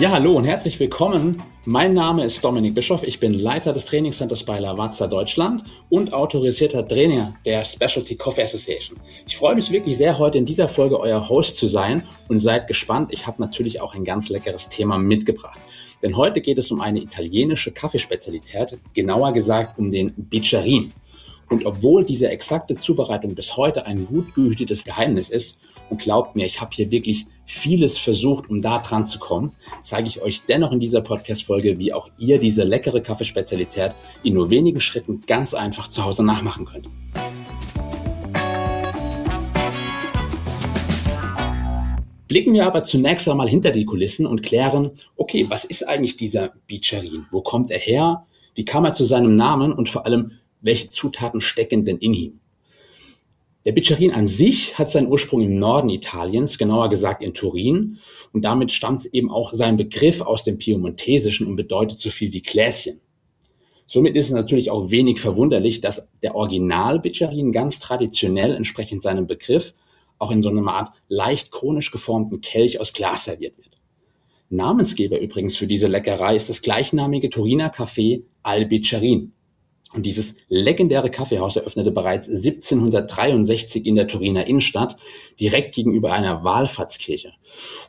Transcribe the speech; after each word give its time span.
Ja, 0.00 0.10
hallo 0.10 0.32
und 0.32 0.44
herzlich 0.44 0.80
willkommen. 0.80 1.40
Mein 1.66 1.94
Name 1.94 2.24
ist 2.24 2.42
Dominik 2.42 2.74
Bischoff. 2.74 3.04
Ich 3.04 3.20
bin 3.20 3.32
Leiter 3.32 3.72
des 3.72 3.84
Trainingscenters 3.84 4.42
bei 4.42 4.58
Lavazza 4.58 5.06
Deutschland 5.06 5.62
und 5.88 6.12
autorisierter 6.12 6.86
Trainer 6.86 7.36
der 7.46 7.64
Specialty 7.64 8.16
Coffee 8.16 8.42
Association. 8.42 8.98
Ich 9.28 9.36
freue 9.36 9.54
mich 9.54 9.70
wirklich 9.70 9.96
sehr, 9.96 10.18
heute 10.18 10.38
in 10.38 10.46
dieser 10.46 10.68
Folge 10.68 10.98
euer 10.98 11.28
Host 11.28 11.56
zu 11.56 11.68
sein 11.68 12.02
und 12.26 12.40
seid 12.40 12.66
gespannt. 12.66 13.12
Ich 13.14 13.28
habe 13.28 13.40
natürlich 13.40 13.80
auch 13.80 13.94
ein 13.94 14.04
ganz 14.04 14.28
leckeres 14.30 14.68
Thema 14.68 14.98
mitgebracht. 14.98 15.60
Denn 16.02 16.16
heute 16.16 16.40
geht 16.40 16.58
es 16.58 16.72
um 16.72 16.80
eine 16.80 16.98
italienische 17.00 17.70
Kaffeespezialität, 17.70 18.76
genauer 18.94 19.32
gesagt 19.32 19.78
um 19.78 19.92
den 19.92 20.12
Biccerin. 20.16 20.92
Und 21.54 21.66
obwohl 21.66 22.04
diese 22.04 22.30
exakte 22.30 22.74
Zubereitung 22.74 23.36
bis 23.36 23.56
heute 23.56 23.86
ein 23.86 24.06
gut 24.06 24.34
gehütetes 24.34 24.82
Geheimnis 24.82 25.28
ist, 25.28 25.60
und 25.88 26.00
glaubt 26.00 26.34
mir, 26.34 26.46
ich 26.46 26.60
habe 26.60 26.74
hier 26.74 26.90
wirklich 26.90 27.26
vieles 27.44 27.96
versucht, 27.96 28.50
um 28.50 28.60
da 28.60 28.78
dran 28.80 29.06
zu 29.06 29.20
kommen, 29.20 29.52
zeige 29.80 30.08
ich 30.08 30.20
euch 30.20 30.42
dennoch 30.46 30.72
in 30.72 30.80
dieser 30.80 31.00
Podcast-Folge, 31.00 31.78
wie 31.78 31.92
auch 31.92 32.08
ihr 32.18 32.40
diese 32.40 32.64
leckere 32.64 33.00
Kaffeespezialität 33.00 33.92
in 34.24 34.34
nur 34.34 34.50
wenigen 34.50 34.80
Schritten 34.80 35.20
ganz 35.28 35.54
einfach 35.54 35.86
zu 35.86 36.04
Hause 36.04 36.24
nachmachen 36.24 36.64
könnt. 36.64 36.88
Blicken 42.26 42.52
wir 42.52 42.66
aber 42.66 42.82
zunächst 42.82 43.28
einmal 43.28 43.48
hinter 43.48 43.70
die 43.70 43.84
Kulissen 43.84 44.26
und 44.26 44.42
klären, 44.42 44.90
okay, 45.16 45.46
was 45.50 45.64
ist 45.64 45.86
eigentlich 45.86 46.16
dieser 46.16 46.50
Bicharin? 46.66 47.26
Wo 47.30 47.42
kommt 47.42 47.70
er 47.70 47.78
her? 47.78 48.24
Wie 48.56 48.64
kam 48.64 48.84
er 48.84 48.94
zu 48.94 49.04
seinem 49.04 49.36
Namen? 49.36 49.72
Und 49.72 49.88
vor 49.88 50.04
allem, 50.04 50.32
welche 50.64 50.90
Zutaten 50.90 51.40
stecken 51.40 51.84
denn 51.84 51.98
in 51.98 52.14
ihm? 52.14 52.40
Der 53.64 53.72
Biccerin 53.72 54.10
an 54.10 54.26
sich 54.26 54.78
hat 54.78 54.90
seinen 54.90 55.08
Ursprung 55.08 55.40
im 55.40 55.58
Norden 55.58 55.88
Italiens, 55.88 56.58
genauer 56.58 56.90
gesagt 56.90 57.22
in 57.22 57.32
Turin. 57.32 57.98
Und 58.32 58.44
damit 58.44 58.72
stammt 58.72 59.06
eben 59.06 59.30
auch 59.30 59.52
sein 59.52 59.76
Begriff 59.76 60.20
aus 60.20 60.42
dem 60.44 60.58
Piemontesischen 60.58 61.46
und 61.46 61.56
bedeutet 61.56 61.98
so 61.98 62.10
viel 62.10 62.32
wie 62.32 62.42
Gläschen. 62.42 63.00
Somit 63.86 64.16
ist 64.16 64.26
es 64.26 64.32
natürlich 64.32 64.70
auch 64.70 64.90
wenig 64.90 65.20
verwunderlich, 65.20 65.80
dass 65.80 66.08
der 66.22 66.34
Original 66.34 67.00
Biccerin 67.00 67.52
ganz 67.52 67.78
traditionell 67.78 68.54
entsprechend 68.54 69.02
seinem 69.02 69.26
Begriff 69.26 69.74
auch 70.18 70.30
in 70.30 70.42
so 70.42 70.48
einer 70.48 70.66
Art 70.70 70.92
leicht 71.08 71.50
chronisch 71.50 71.90
geformten 71.90 72.40
Kelch 72.40 72.80
aus 72.80 72.92
Glas 72.92 73.26
serviert 73.26 73.58
wird. 73.58 73.78
Namensgeber 74.48 75.20
übrigens 75.20 75.56
für 75.56 75.66
diese 75.66 75.88
Leckerei 75.88 76.36
ist 76.36 76.48
das 76.48 76.62
gleichnamige 76.62 77.28
Turiner 77.28 77.72
Café 77.72 78.22
Al 78.42 78.66
Biccerin. 78.66 79.33
Und 79.94 80.04
dieses 80.06 80.34
legendäre 80.48 81.08
Kaffeehaus 81.08 81.54
eröffnete 81.54 81.92
bereits 81.92 82.28
1763 82.28 83.86
in 83.86 83.94
der 83.94 84.08
Turiner 84.08 84.44
Innenstadt, 84.48 84.96
direkt 85.38 85.72
gegenüber 85.72 86.12
einer 86.12 86.42
Wallfahrtskirche. 86.42 87.32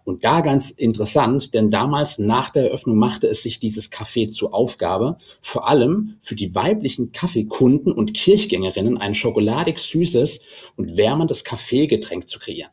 Und 0.04 0.24
da 0.24 0.42
ganz 0.42 0.70
interessant, 0.70 1.56
denn 1.56 1.72
damals 1.72 2.20
nach 2.20 2.52
der 2.52 2.66
Eröffnung 2.68 2.98
machte 2.98 3.28
es 3.28 3.42
sich 3.42 3.60
dieses 3.60 3.92
Café 3.92 4.30
zur 4.30 4.54
Aufgabe, 4.54 5.18
vor 5.42 5.68
allem 5.68 6.18
für 6.20 6.36
die 6.36 6.54
weiblichen 6.54 7.12
Kaffeekunden 7.12 7.92
und 7.92 8.14
Kirchgängerinnen 8.14 9.00
ein 9.00 9.16
schokoladig 9.16 9.80
süßes 9.80 10.72
und 10.76 10.98
wärmendes 10.98 11.44
Kaffeegetränk 11.44 12.30
zu 12.30 12.38
kreieren. 12.38 12.70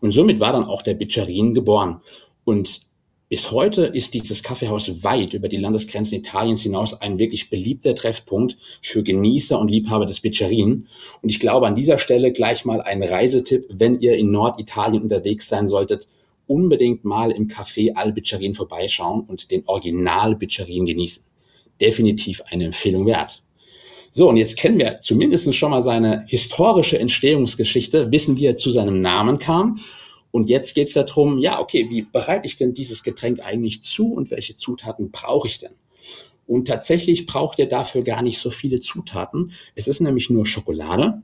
Und 0.00 0.12
somit 0.12 0.40
war 0.40 0.52
dann 0.52 0.64
auch 0.64 0.80
der 0.80 0.94
Biccerin 0.94 1.52
geboren. 1.52 2.00
Und 2.44 2.80
bis 3.34 3.50
heute 3.50 3.86
ist 3.86 4.14
dieses 4.14 4.44
Kaffeehaus 4.44 5.02
weit 5.02 5.34
über 5.34 5.48
die 5.48 5.56
Landesgrenzen 5.56 6.16
Italiens 6.18 6.62
hinaus 6.62 7.00
ein 7.00 7.18
wirklich 7.18 7.50
beliebter 7.50 7.96
Treffpunkt 7.96 8.56
für 8.80 9.02
Genießer 9.02 9.58
und 9.58 9.72
Liebhaber 9.72 10.06
des 10.06 10.20
Biccerin. 10.20 10.86
Und 11.20 11.30
ich 11.30 11.40
glaube 11.40 11.66
an 11.66 11.74
dieser 11.74 11.98
Stelle 11.98 12.30
gleich 12.30 12.64
mal 12.64 12.80
ein 12.80 13.02
Reisetipp, 13.02 13.66
wenn 13.70 14.00
ihr 14.00 14.16
in 14.16 14.30
Norditalien 14.30 15.02
unterwegs 15.02 15.48
sein 15.48 15.66
solltet, 15.66 16.06
unbedingt 16.46 17.04
mal 17.04 17.32
im 17.32 17.48
Café 17.48 17.94
Al 17.96 18.12
Biccerin 18.12 18.54
vorbeischauen 18.54 19.22
und 19.22 19.50
den 19.50 19.64
Original 19.66 20.36
Biccerin 20.36 20.86
genießen. 20.86 21.24
Definitiv 21.80 22.40
eine 22.52 22.66
Empfehlung 22.66 23.04
wert. 23.04 23.42
So, 24.12 24.28
und 24.28 24.36
jetzt 24.36 24.56
kennen 24.56 24.78
wir 24.78 24.98
zumindest 24.98 25.52
schon 25.56 25.72
mal 25.72 25.82
seine 25.82 26.24
historische 26.28 27.00
Entstehungsgeschichte, 27.00 28.12
wissen, 28.12 28.36
wie 28.36 28.46
er 28.46 28.54
zu 28.54 28.70
seinem 28.70 29.00
Namen 29.00 29.40
kam 29.40 29.74
und 30.34 30.48
jetzt 30.48 30.74
geht 30.74 30.88
es 30.88 30.94
darum, 30.94 31.38
ja, 31.38 31.60
okay, 31.60 31.88
wie 31.90 32.02
bereite 32.02 32.48
ich 32.48 32.56
denn 32.56 32.74
dieses 32.74 33.04
Getränk 33.04 33.46
eigentlich 33.46 33.84
zu 33.84 34.12
und 34.12 34.32
welche 34.32 34.56
Zutaten 34.56 35.12
brauche 35.12 35.46
ich 35.46 35.60
denn? 35.60 35.74
Und 36.44 36.66
tatsächlich 36.66 37.26
braucht 37.26 37.60
ihr 37.60 37.68
dafür 37.68 38.02
gar 38.02 38.20
nicht 38.20 38.40
so 38.40 38.50
viele 38.50 38.80
Zutaten. 38.80 39.52
Es 39.76 39.86
ist 39.86 40.00
nämlich 40.00 40.30
nur 40.30 40.44
Schokolade, 40.44 41.22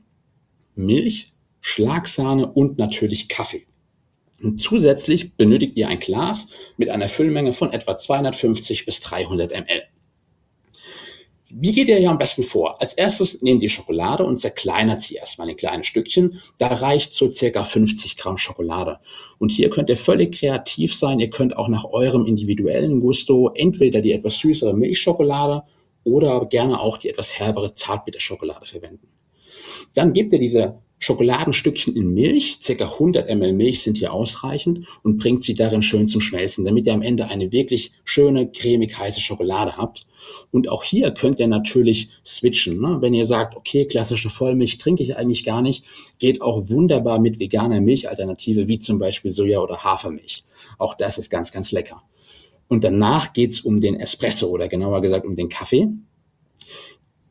Milch, 0.75 1.33
Schlagsahne 1.59 2.53
und 2.53 2.77
natürlich 2.77 3.27
Kaffee. 3.27 3.65
Und 4.41 4.61
zusätzlich 4.61 5.33
benötigt 5.33 5.75
ihr 5.75 5.89
ein 5.89 5.99
Glas 5.99 6.47
mit 6.77 6.87
einer 6.87 7.09
Füllmenge 7.09 7.51
von 7.51 7.73
etwa 7.73 7.97
250 7.97 8.85
bis 8.85 9.01
300 9.01 9.51
ml. 9.51 9.90
Wie 11.53 11.73
geht 11.73 11.89
ihr 11.89 11.97
hier 11.97 12.09
am 12.09 12.17
besten 12.17 12.43
vor? 12.43 12.81
Als 12.81 12.93
erstes 12.93 13.41
nehmt 13.41 13.61
ihr 13.61 13.69
Schokolade 13.69 14.23
und 14.23 14.37
zerkleinert 14.37 15.01
sie 15.01 15.15
erstmal 15.15 15.49
in 15.49 15.57
kleine 15.57 15.83
Stückchen. 15.83 16.41
Da 16.57 16.67
reicht 16.67 17.13
so 17.13 17.31
circa 17.31 17.65
50 17.65 18.15
Gramm 18.17 18.37
Schokolade. 18.37 18.99
Und 19.37 19.51
hier 19.51 19.69
könnt 19.69 19.89
ihr 19.89 19.97
völlig 19.97 20.39
kreativ 20.39 20.95
sein. 20.95 21.19
Ihr 21.19 21.29
könnt 21.29 21.57
auch 21.57 21.67
nach 21.67 21.83
eurem 21.83 22.25
individuellen 22.25 23.01
Gusto 23.01 23.49
entweder 23.53 24.01
die 24.01 24.13
etwas 24.13 24.37
süßere 24.37 24.73
Milchschokolade 24.73 25.63
oder 26.03 26.45
gerne 26.45 26.79
auch 26.79 26.97
die 26.97 27.09
etwas 27.09 27.37
herbere 27.37 27.73
Zartbitterschokolade 27.73 28.65
verwenden. 28.65 29.07
Dann 29.93 30.13
gebt 30.13 30.31
ihr 30.33 30.39
diese 30.39 30.79
Schokoladenstückchen 31.01 31.95
in 31.95 32.13
Milch, 32.13 32.59
circa 32.61 32.85
100 32.85 33.27
ml 33.27 33.53
Milch 33.53 33.81
sind 33.81 33.97
hier 33.97 34.13
ausreichend 34.13 34.85
und 35.01 35.17
bringt 35.17 35.41
sie 35.41 35.55
darin 35.55 35.81
schön 35.81 36.07
zum 36.07 36.21
Schmelzen, 36.21 36.63
damit 36.63 36.85
ihr 36.85 36.93
am 36.93 37.01
Ende 37.01 37.27
eine 37.27 37.51
wirklich 37.51 37.91
schöne, 38.05 38.51
cremig 38.51 38.95
heiße 38.95 39.19
Schokolade 39.19 39.77
habt. 39.77 40.05
Und 40.51 40.69
auch 40.69 40.83
hier 40.83 41.09
könnt 41.09 41.39
ihr 41.39 41.47
natürlich 41.47 42.09
switchen. 42.23 42.79
Ne? 42.79 42.97
Wenn 43.01 43.15
ihr 43.15 43.25
sagt, 43.25 43.57
okay, 43.57 43.85
klassische 43.85 44.29
Vollmilch 44.29 44.77
trinke 44.77 45.01
ich 45.01 45.17
eigentlich 45.17 45.43
gar 45.43 45.63
nicht, 45.63 45.85
geht 46.19 46.43
auch 46.43 46.69
wunderbar 46.69 47.19
mit 47.19 47.39
veganer 47.39 47.81
Milchalternative, 47.81 48.67
wie 48.67 48.79
zum 48.79 48.99
Beispiel 48.99 49.31
Soja- 49.31 49.63
oder 49.63 49.83
Hafermilch. 49.83 50.43
Auch 50.77 50.93
das 50.93 51.17
ist 51.17 51.31
ganz, 51.31 51.51
ganz 51.51 51.71
lecker. 51.71 52.03
Und 52.67 52.83
danach 52.83 53.33
geht's 53.33 53.61
um 53.61 53.79
den 53.79 53.95
Espresso 53.95 54.49
oder 54.49 54.67
genauer 54.67 55.01
gesagt 55.01 55.25
um 55.25 55.35
den 55.35 55.49
Kaffee. 55.49 55.89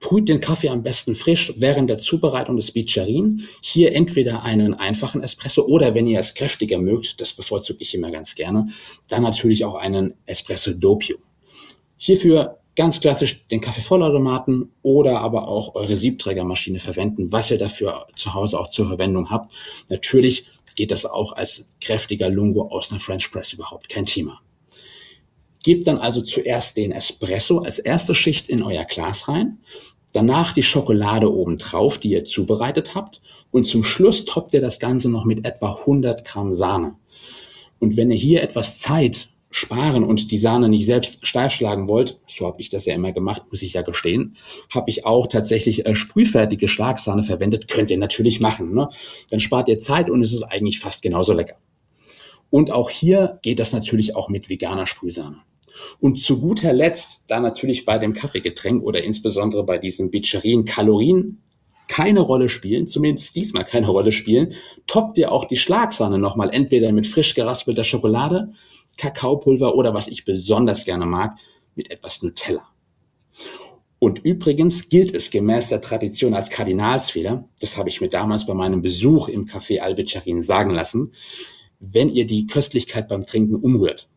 Brüht 0.01 0.29
den 0.29 0.41
Kaffee 0.41 0.71
am 0.71 0.83
besten 0.83 1.15
frisch 1.15 1.53
während 1.57 1.91
der 1.91 1.99
Zubereitung 1.99 2.57
des 2.57 2.73
Bicharin. 2.73 3.47
Hier 3.61 3.95
entweder 3.95 4.43
einen 4.43 4.75
einfachen 4.75 5.23
Espresso 5.23 5.63
oder 5.63 5.95
wenn 5.95 6.07
ihr 6.07 6.19
es 6.19 6.35
kräftiger 6.35 6.79
mögt, 6.79 7.21
das 7.21 7.35
bevorzuge 7.35 7.83
ich 7.83 7.95
immer 7.95 8.11
ganz 8.11 8.35
gerne, 8.35 8.67
dann 9.09 9.23
natürlich 9.23 9.65
auch 9.65 9.75
einen 9.75 10.15
Espresso 10.27 10.73
Doppio. 10.73 11.19
Hierfür 11.99 12.61
ganz 12.77 13.01
klassisch 13.01 13.47
den 13.49 13.61
Kaffeevollautomaten 13.61 14.73
oder 14.81 15.21
aber 15.21 15.49
auch 15.49 15.75
eure 15.75 15.97
Siebträgermaschine 15.97 16.81
verwenden, 16.81 17.31
was 17.31 17.51
ihr 17.51 17.59
dafür 17.59 18.07
zu 18.17 18.33
Hause 18.33 18.59
auch 18.59 18.71
zur 18.71 18.87
Verwendung 18.87 19.31
habt. 19.31 19.53
Natürlich 19.91 20.47
geht 20.77 20.91
das 20.91 21.05
auch 21.05 21.33
als 21.33 21.67
kräftiger 21.83 22.31
Lungo 22.31 22.69
aus 22.69 22.91
einer 22.91 23.01
French 23.01 23.31
Press 23.31 23.53
überhaupt 23.53 23.91
kein 23.91 24.07
Thema. 24.07 24.41
Gebt 25.63 25.87
dann 25.87 25.99
also 25.99 26.23
zuerst 26.23 26.79
den 26.79 26.91
Espresso 26.91 27.59
als 27.59 27.79
erste 27.79 28.15
Schicht 28.15 28.49
in 28.49 28.63
euer 28.63 28.87
Glas 28.87 29.29
rein, 29.29 29.59
danach 30.13 30.53
die 30.53 30.63
Schokolade 30.63 31.33
oben 31.33 31.59
drauf, 31.59 31.99
die 31.99 32.11
ihr 32.11 32.25
zubereitet 32.25 32.95
habt 32.95 33.21
und 33.51 33.67
zum 33.67 33.85
Schluss 33.85 34.25
toppt 34.25 34.55
ihr 34.55 34.61
das 34.61 34.79
Ganze 34.79 35.11
noch 35.11 35.25
mit 35.25 35.47
etwa 35.47 35.79
100 35.81 36.25
Gramm 36.25 36.55
Sahne. 36.55 36.95
Und 37.79 37.97
wenn 37.97 38.11
ihr 38.11 38.17
hier 38.17 38.43
etwas 38.43 38.79
Zeit 38.79 39.31
sparen 39.51 40.05
und 40.05 40.31
die 40.31 40.39
Sahne 40.39 40.69
nicht 40.69 40.87
selbst 40.87 41.27
steif 41.27 41.53
schlagen 41.53 41.89
wollt, 41.89 42.21
so 42.29 42.47
habe 42.47 42.61
ich 42.61 42.71
das 42.71 42.87
ja 42.87 42.95
immer 42.95 43.13
gemacht, 43.13 43.43
muss 43.51 43.63
ich 43.63 43.73
ja 43.73 43.83
gestehen, 43.83 44.37
habe 44.73 44.91
ich 44.91 45.05
auch 45.05 45.27
tatsächlich 45.27 45.87
äh, 45.87 45.97
sprühfertige 45.97 46.69
Schlagsahne 46.69 47.25
verwendet. 47.25 47.67
Könnt 47.67 47.91
ihr 47.91 47.99
natürlich 47.99 48.41
machen. 48.41 48.75
Ne? 48.75 48.89
Dann 49.31 49.41
spart 49.41 49.69
ihr 49.69 49.81
Zeit 49.81 50.09
und 50.09 50.23
es 50.23 50.33
ist 50.33 50.45
eigentlich 50.45 50.79
fast 50.79 51.03
genauso 51.03 51.33
lecker. 51.33 51.57
Und 52.49 52.71
auch 52.71 52.91
hier 52.91 53.39
geht 53.43 53.59
das 53.59 53.73
natürlich 53.73 54.15
auch 54.15 54.29
mit 54.29 54.49
veganer 54.49 54.87
Sprühsahne. 54.87 55.39
Und 56.01 56.21
zu 56.21 56.41
guter 56.41 56.73
Letzt, 56.73 57.25
da 57.29 57.41
natürlich 57.41 57.85
bei 57.85 57.99
dem 57.99 58.15
Kaffeegetränk 58.15 58.83
oder 58.83 59.03
insbesondere 59.03 59.65
bei 59.65 59.79
diesen 59.79 60.11
Bicerien 60.11 60.65
Kalorien 60.65 61.43
keine 61.89 62.21
Rolle 62.21 62.49
spielen, 62.49 62.87
zumindest 62.87 63.35
diesmal 63.35 63.65
keine 63.65 63.89
Rolle 63.89 64.13
spielen, 64.13 64.55
toppt 64.87 65.19
ihr 65.19 65.33
auch 65.33 65.45
die 65.45 65.57
Schlagsahne 65.57 66.19
nochmal 66.19 66.51
entweder 66.51 66.93
mit 66.93 67.07
frisch 67.07 67.35
geraspelter 67.35 67.85
Schokolade, 67.85 68.53
Kakaopulver 68.97 69.75
oder 69.75 69.93
was 69.93 70.09
ich 70.09 70.25
besonders 70.25 70.85
gerne 70.85 71.07
mag, 71.07 71.37
mit 71.75 71.91
etwas 71.91 72.23
Nutella. 72.23 72.69
Und 73.99 74.21
übrigens 74.21 74.89
gilt 74.89 75.15
es 75.15 75.31
gemäß 75.31 75.69
der 75.69 75.81
Tradition 75.81 76.35
als 76.35 76.49
Kardinalsfehler, 76.49 77.49
das 77.61 77.77
habe 77.77 77.89
ich 77.89 78.01
mir 78.01 78.09
damals 78.09 78.47
bei 78.47 78.55
meinem 78.55 78.83
Besuch 78.83 79.29
im 79.29 79.47
Café 79.47 79.81
Albicerin 79.81 80.41
sagen 80.41 80.71
lassen, 80.71 81.13
wenn 81.81 82.09
ihr 82.09 82.27
die 82.27 82.47
Köstlichkeit 82.47 83.09
beim 83.09 83.27
Trinken 83.27 83.57
umrührt. 83.57 84.09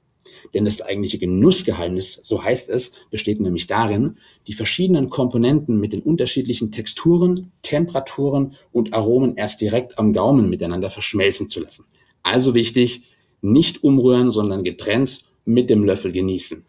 Denn 0.53 0.65
das 0.65 0.81
eigentliche 0.81 1.17
Genussgeheimnis, 1.17 2.19
so 2.23 2.43
heißt 2.43 2.69
es, 2.69 2.91
besteht 3.09 3.39
nämlich 3.39 3.67
darin, 3.67 4.17
die 4.47 4.53
verschiedenen 4.53 5.09
Komponenten 5.09 5.79
mit 5.79 5.93
den 5.93 6.01
unterschiedlichen 6.01 6.71
Texturen, 6.71 7.51
Temperaturen 7.61 8.53
und 8.71 8.93
Aromen 8.93 9.35
erst 9.35 9.61
direkt 9.61 9.99
am 9.99 10.13
Gaumen 10.13 10.49
miteinander 10.49 10.89
verschmelzen 10.89 11.49
zu 11.49 11.59
lassen. 11.59 11.85
Also 12.23 12.55
wichtig, 12.55 13.03
nicht 13.41 13.83
umrühren, 13.83 14.31
sondern 14.31 14.63
getrennt 14.63 15.23
mit 15.45 15.69
dem 15.69 15.83
Löffel 15.83 16.11
genießen. 16.11 16.65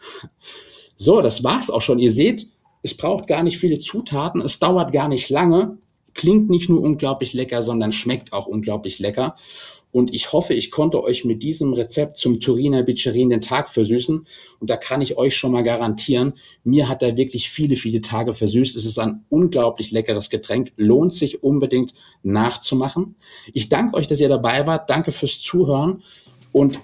So, 0.96 1.20
das 1.22 1.42
war's 1.42 1.70
auch 1.70 1.82
schon. 1.82 1.98
Ihr 1.98 2.10
seht, 2.10 2.48
es 2.82 2.96
braucht 2.96 3.26
gar 3.26 3.42
nicht 3.42 3.58
viele 3.58 3.78
Zutaten, 3.78 4.40
es 4.42 4.58
dauert 4.58 4.92
gar 4.92 5.08
nicht 5.08 5.30
lange, 5.30 5.78
klingt 6.12 6.50
nicht 6.50 6.68
nur 6.68 6.82
unglaublich 6.82 7.32
lecker, 7.32 7.62
sondern 7.62 7.92
schmeckt 7.92 8.32
auch 8.32 8.46
unglaublich 8.46 8.98
lecker. 8.98 9.36
Und 9.94 10.12
ich 10.12 10.32
hoffe, 10.32 10.54
ich 10.54 10.72
konnte 10.72 11.04
euch 11.04 11.24
mit 11.24 11.44
diesem 11.44 11.72
Rezept 11.72 12.16
zum 12.16 12.40
Turiner 12.40 12.82
Bicerin 12.82 13.30
den 13.30 13.40
Tag 13.40 13.68
versüßen. 13.68 14.26
Und 14.58 14.68
da 14.68 14.76
kann 14.76 15.00
ich 15.00 15.18
euch 15.18 15.36
schon 15.36 15.52
mal 15.52 15.62
garantieren, 15.62 16.32
mir 16.64 16.88
hat 16.88 17.00
er 17.04 17.16
wirklich 17.16 17.48
viele, 17.48 17.76
viele 17.76 18.00
Tage 18.00 18.34
versüßt. 18.34 18.74
Es 18.74 18.86
ist 18.86 18.98
ein 18.98 19.24
unglaublich 19.28 19.92
leckeres 19.92 20.30
Getränk. 20.30 20.72
Lohnt 20.76 21.14
sich 21.14 21.44
unbedingt 21.44 21.94
nachzumachen. 22.24 23.14
Ich 23.52 23.68
danke 23.68 23.96
euch, 23.96 24.08
dass 24.08 24.18
ihr 24.18 24.28
dabei 24.28 24.66
wart. 24.66 24.90
Danke 24.90 25.12
fürs 25.12 25.40
Zuhören. 25.40 26.02
Und 26.50 26.80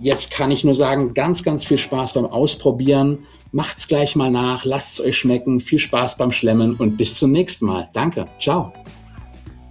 jetzt 0.00 0.30
kann 0.30 0.50
ich 0.50 0.64
nur 0.64 0.74
sagen, 0.74 1.12
ganz, 1.12 1.42
ganz 1.42 1.64
viel 1.64 1.76
Spaß 1.76 2.14
beim 2.14 2.24
Ausprobieren. 2.24 3.26
Macht's 3.52 3.88
gleich 3.88 4.16
mal 4.16 4.30
nach. 4.30 4.64
Lasst 4.64 5.00
es 5.00 5.04
euch 5.04 5.18
schmecken. 5.18 5.60
Viel 5.60 5.80
Spaß 5.80 6.16
beim 6.16 6.32
Schlemmen 6.32 6.76
und 6.76 6.96
bis 6.96 7.18
zum 7.18 7.30
nächsten 7.30 7.66
Mal. 7.66 7.90
Danke. 7.92 8.26
Ciao. 8.40 8.72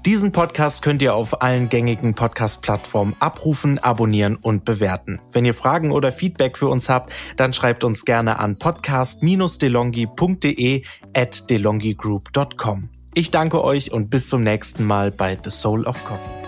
Diesen 0.06 0.32
Podcast 0.34 0.82
könnt 0.82 1.02
ihr 1.02 1.16
auf 1.16 1.42
allen 1.42 1.70
gängigen 1.70 2.14
Podcast-Plattformen 2.14 3.16
abrufen, 3.20 3.80
abonnieren 3.80 4.36
und 4.36 4.66
bewerten. 4.66 5.22
Wenn 5.32 5.46
ihr 5.46 5.54
Fragen 5.54 5.94
oder 5.94 6.12
Feedback 6.12 6.58
für 6.58 6.68
uns 6.68 6.90
habt, 6.90 7.14
dann 7.38 7.54
schreibt 7.54 7.86
uns 7.86 8.04
gerne 8.04 8.38
an 8.38 8.60
podcast-delongi.de 8.60 10.84
at 11.16 11.50
delongigroup.com. 11.50 12.90
Ich 13.14 13.32
danke 13.32 13.64
euch 13.64 13.94
und 13.94 14.10
bis 14.10 14.28
zum 14.28 14.44
nächsten 14.44 14.84
Mal 14.84 15.10
bei 15.10 15.40
The 15.42 15.50
Soul 15.50 15.86
of 15.86 16.04
Coffee. 16.04 16.43